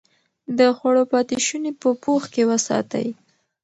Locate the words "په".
1.81-1.89